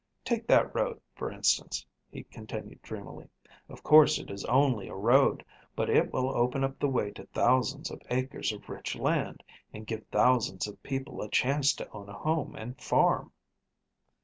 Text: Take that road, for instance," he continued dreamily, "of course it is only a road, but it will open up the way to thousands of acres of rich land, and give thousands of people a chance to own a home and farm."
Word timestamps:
Take 0.25 0.47
that 0.47 0.73
road, 0.73 0.99
for 1.13 1.31
instance," 1.31 1.85
he 2.09 2.23
continued 2.23 2.81
dreamily, 2.81 3.29
"of 3.69 3.83
course 3.83 4.17
it 4.17 4.31
is 4.31 4.43
only 4.45 4.87
a 4.87 4.95
road, 4.95 5.45
but 5.75 5.91
it 5.91 6.11
will 6.11 6.29
open 6.35 6.63
up 6.63 6.79
the 6.79 6.89
way 6.89 7.11
to 7.11 7.27
thousands 7.27 7.91
of 7.91 8.01
acres 8.09 8.51
of 8.51 8.67
rich 8.67 8.95
land, 8.95 9.43
and 9.71 9.85
give 9.85 10.03
thousands 10.07 10.67
of 10.67 10.81
people 10.81 11.21
a 11.21 11.29
chance 11.29 11.71
to 11.75 11.89
own 11.91 12.09
a 12.09 12.17
home 12.17 12.55
and 12.55 12.81
farm." 12.81 13.31